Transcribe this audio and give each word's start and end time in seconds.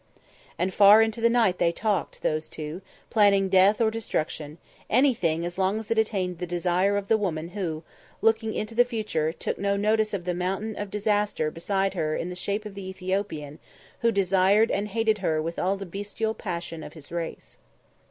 And 0.57 0.73
far 0.73 1.03
into 1.03 1.21
the 1.21 1.29
night 1.29 1.59
they 1.59 1.71
talked, 1.71 2.23
those 2.23 2.49
two, 2.49 2.81
planning 3.11 3.49
death 3.49 3.79
or 3.79 3.91
destruction, 3.91 4.57
anything 4.89 5.45
as 5.45 5.59
long 5.59 5.77
as 5.77 5.91
it 5.91 5.99
attained 5.99 6.39
the 6.39 6.47
desire 6.47 6.97
of 6.97 7.07
the 7.07 7.19
woman 7.19 7.49
who, 7.49 7.83
looking 8.19 8.51
into 8.55 8.73
the 8.73 8.83
future, 8.83 9.31
took 9.31 9.59
no 9.59 9.77
notice 9.77 10.11
of 10.11 10.25
the 10.25 10.33
mountain 10.33 10.75
of 10.75 10.89
disaster 10.89 11.51
beside 11.51 11.93
her 11.93 12.15
in 12.15 12.29
the 12.29 12.35
shape 12.35 12.65
of 12.65 12.73
the 12.73 12.89
Ethiopian 12.89 13.59
who 13.99 14.11
desired 14.11 14.71
and 14.71 14.87
hated 14.87 15.19
her 15.19 15.39
with 15.39 15.59
all 15.59 15.77
the 15.77 15.85
bestial 15.85 16.33
passion 16.33 16.81
of 16.81 16.93
his 16.93 17.11
race. 17.11 17.57